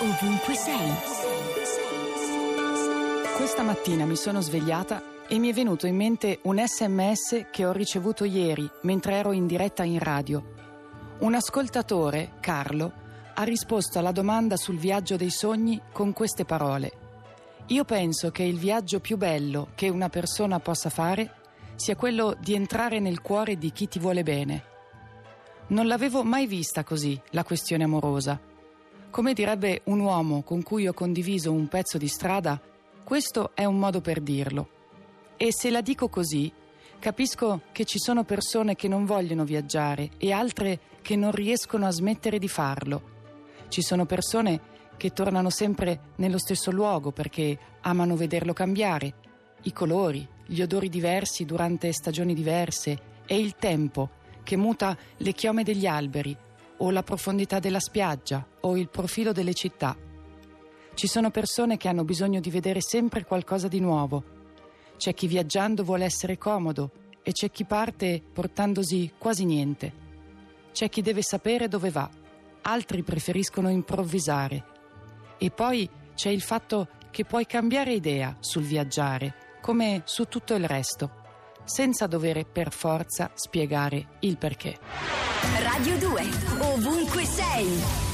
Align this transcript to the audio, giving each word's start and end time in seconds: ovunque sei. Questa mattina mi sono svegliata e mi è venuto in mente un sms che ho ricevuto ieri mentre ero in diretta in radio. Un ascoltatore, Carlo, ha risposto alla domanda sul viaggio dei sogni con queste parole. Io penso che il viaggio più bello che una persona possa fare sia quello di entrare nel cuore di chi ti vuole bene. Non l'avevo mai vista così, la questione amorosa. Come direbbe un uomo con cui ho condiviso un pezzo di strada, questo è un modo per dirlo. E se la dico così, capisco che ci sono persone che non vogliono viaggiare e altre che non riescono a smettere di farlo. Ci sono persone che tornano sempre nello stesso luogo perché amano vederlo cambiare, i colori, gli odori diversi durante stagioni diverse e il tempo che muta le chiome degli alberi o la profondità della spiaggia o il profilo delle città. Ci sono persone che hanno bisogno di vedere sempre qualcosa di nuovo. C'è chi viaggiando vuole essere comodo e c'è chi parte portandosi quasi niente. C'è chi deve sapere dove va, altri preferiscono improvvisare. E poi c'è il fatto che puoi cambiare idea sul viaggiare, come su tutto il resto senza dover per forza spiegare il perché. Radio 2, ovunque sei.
ovunque 0.00 0.54
sei. 0.54 0.92
Questa 3.36 3.62
mattina 3.62 4.04
mi 4.04 4.16
sono 4.16 4.40
svegliata 4.40 5.02
e 5.28 5.38
mi 5.38 5.48
è 5.48 5.52
venuto 5.52 5.86
in 5.86 5.96
mente 5.96 6.40
un 6.42 6.62
sms 6.64 7.46
che 7.50 7.64
ho 7.64 7.72
ricevuto 7.72 8.24
ieri 8.24 8.68
mentre 8.82 9.14
ero 9.14 9.32
in 9.32 9.46
diretta 9.46 9.82
in 9.82 9.98
radio. 9.98 10.42
Un 11.18 11.34
ascoltatore, 11.34 12.32
Carlo, 12.40 12.92
ha 13.34 13.42
risposto 13.42 13.98
alla 13.98 14.12
domanda 14.12 14.56
sul 14.56 14.78
viaggio 14.78 15.16
dei 15.16 15.30
sogni 15.30 15.80
con 15.92 16.12
queste 16.12 16.44
parole. 16.44 16.92
Io 17.66 17.84
penso 17.84 18.30
che 18.30 18.42
il 18.42 18.58
viaggio 18.58 19.00
più 19.00 19.16
bello 19.16 19.68
che 19.74 19.88
una 19.88 20.08
persona 20.08 20.60
possa 20.60 20.90
fare 20.90 21.34
sia 21.76 21.96
quello 21.96 22.36
di 22.38 22.54
entrare 22.54 23.00
nel 23.00 23.20
cuore 23.20 23.56
di 23.56 23.72
chi 23.72 23.88
ti 23.88 23.98
vuole 23.98 24.22
bene. 24.22 24.64
Non 25.68 25.86
l'avevo 25.86 26.22
mai 26.22 26.46
vista 26.46 26.84
così, 26.84 27.18
la 27.30 27.44
questione 27.44 27.84
amorosa. 27.84 28.38
Come 29.12 29.34
direbbe 29.34 29.82
un 29.84 30.00
uomo 30.00 30.40
con 30.40 30.62
cui 30.62 30.88
ho 30.88 30.94
condiviso 30.94 31.52
un 31.52 31.68
pezzo 31.68 31.98
di 31.98 32.08
strada, 32.08 32.58
questo 33.04 33.50
è 33.52 33.66
un 33.66 33.78
modo 33.78 34.00
per 34.00 34.22
dirlo. 34.22 34.68
E 35.36 35.48
se 35.52 35.68
la 35.68 35.82
dico 35.82 36.08
così, 36.08 36.50
capisco 36.98 37.60
che 37.72 37.84
ci 37.84 37.98
sono 37.98 38.24
persone 38.24 38.74
che 38.74 38.88
non 38.88 39.04
vogliono 39.04 39.44
viaggiare 39.44 40.12
e 40.16 40.32
altre 40.32 40.80
che 41.02 41.14
non 41.14 41.30
riescono 41.30 41.84
a 41.84 41.90
smettere 41.90 42.38
di 42.38 42.48
farlo. 42.48 43.02
Ci 43.68 43.82
sono 43.82 44.06
persone 44.06 44.60
che 44.96 45.12
tornano 45.12 45.50
sempre 45.50 46.12
nello 46.16 46.38
stesso 46.38 46.70
luogo 46.70 47.10
perché 47.10 47.58
amano 47.82 48.16
vederlo 48.16 48.54
cambiare, 48.54 49.12
i 49.64 49.74
colori, 49.74 50.26
gli 50.46 50.62
odori 50.62 50.88
diversi 50.88 51.44
durante 51.44 51.92
stagioni 51.92 52.32
diverse 52.32 52.98
e 53.26 53.38
il 53.38 53.56
tempo 53.56 54.08
che 54.42 54.56
muta 54.56 54.96
le 55.18 55.32
chiome 55.34 55.64
degli 55.64 55.84
alberi 55.84 56.34
o 56.82 56.90
la 56.90 57.02
profondità 57.02 57.60
della 57.60 57.80
spiaggia 57.80 58.44
o 58.60 58.76
il 58.76 58.88
profilo 58.88 59.32
delle 59.32 59.54
città. 59.54 59.96
Ci 60.94 61.06
sono 61.06 61.30
persone 61.30 61.76
che 61.76 61.88
hanno 61.88 62.04
bisogno 62.04 62.40
di 62.40 62.50
vedere 62.50 62.80
sempre 62.80 63.24
qualcosa 63.24 63.68
di 63.68 63.80
nuovo. 63.80 64.24
C'è 64.96 65.14
chi 65.14 65.26
viaggiando 65.28 65.84
vuole 65.84 66.04
essere 66.04 66.38
comodo 66.38 66.90
e 67.22 67.32
c'è 67.32 67.50
chi 67.50 67.64
parte 67.64 68.20
portandosi 68.20 69.12
quasi 69.16 69.44
niente. 69.44 70.00
C'è 70.72 70.88
chi 70.88 71.02
deve 71.02 71.22
sapere 71.22 71.68
dove 71.68 71.90
va, 71.90 72.10
altri 72.62 73.02
preferiscono 73.02 73.70
improvvisare. 73.70 74.64
E 75.38 75.50
poi 75.50 75.88
c'è 76.14 76.30
il 76.30 76.42
fatto 76.42 76.88
che 77.10 77.24
puoi 77.24 77.46
cambiare 77.46 77.92
idea 77.92 78.36
sul 78.40 78.64
viaggiare, 78.64 79.58
come 79.60 80.02
su 80.04 80.24
tutto 80.24 80.54
il 80.54 80.66
resto 80.66 81.20
senza 81.64 82.06
dover 82.06 82.44
per 82.46 82.72
forza 82.72 83.30
spiegare 83.34 84.16
il 84.20 84.36
perché. 84.38 84.78
Radio 85.62 85.96
2, 85.98 86.22
ovunque 86.60 87.24
sei. 87.24 88.11